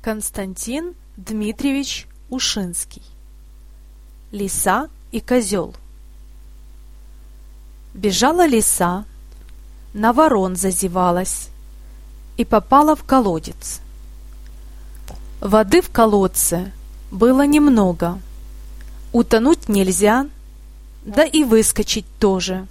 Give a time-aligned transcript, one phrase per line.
[0.00, 3.02] Константин Дмитриевич Ушинский
[4.30, 5.74] Лиса и козел
[7.94, 9.04] Бежала лиса,
[9.92, 11.48] на ворон зазевалась
[12.36, 13.80] и попала в колодец.
[15.40, 16.70] Воды в колодце
[17.10, 18.20] было немного.
[19.12, 20.28] Утонуть нельзя,
[21.04, 22.68] да и выскочить тоже.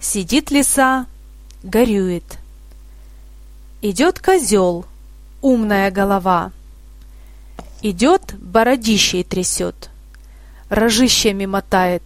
[0.00, 1.06] Сидит лиса,
[1.62, 2.38] горюет.
[3.80, 4.84] Идет козел,
[5.44, 6.52] умная голова.
[7.82, 9.90] Идет, бородищей трясет,
[10.70, 12.02] рожищами мотает.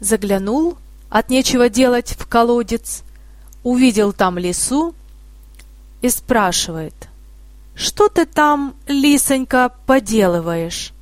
[0.00, 0.78] Заглянул,
[1.10, 3.02] от нечего делать, в колодец,
[3.62, 4.94] увидел там лису
[6.02, 6.94] и спрашивает—
[7.76, 10.94] что ты там, лисонька, поделываешь?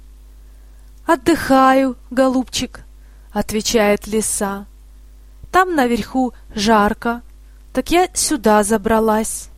[1.07, 2.81] Отдыхаю, голубчик,
[3.33, 4.67] отвечает лиса.
[5.53, 7.23] Там наверху жарко,
[7.73, 9.49] так я сюда забралась.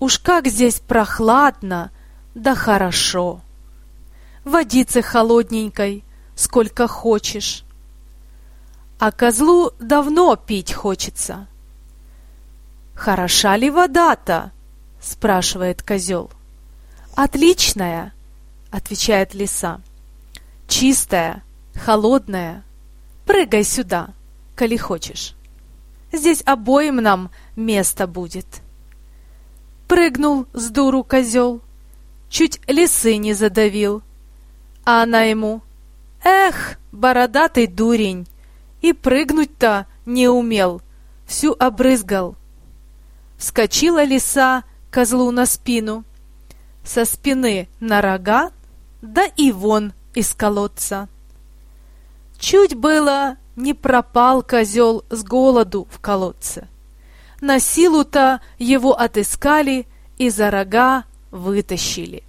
[0.00, 1.90] Уж как здесь прохладно,
[2.34, 3.40] да хорошо.
[4.44, 7.64] Водицы холодненькой, сколько хочешь.
[8.98, 11.46] А козлу давно пить хочется.
[12.94, 14.52] Хороша ли вода-то?—
[15.00, 16.28] спрашивает козел.
[17.14, 18.12] «Отличная!»—
[18.72, 19.80] отвечает лиса.
[20.66, 22.64] «Чистая, холодная.
[23.24, 24.08] Прыгай сюда,
[24.56, 25.36] коли хочешь.
[26.12, 28.46] Здесь обоим нам место будет».
[29.88, 31.62] Прыгнул с дуру козел,
[32.28, 34.02] чуть лисы не задавил.
[34.84, 35.62] А она ему
[36.22, 38.28] «Эх, бородатый дурень,
[38.82, 40.82] и прыгнуть-то не умел,
[41.26, 42.36] всю обрызгал».
[43.38, 46.04] Вскочила лиса, козлу на спину,
[46.84, 48.50] со спины на рога,
[49.00, 51.08] да и вон из колодца.
[52.38, 56.68] Чуть было не пропал козел с голоду в колодце.
[57.40, 59.86] На силу-то его отыскали
[60.18, 62.24] и за рога вытащили.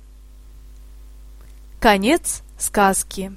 [1.79, 3.33] Конец сказки.